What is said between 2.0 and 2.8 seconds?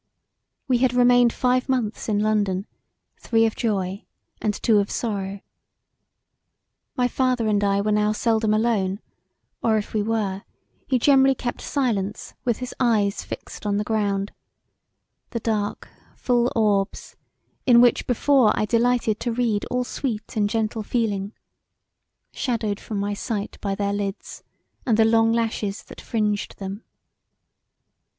in London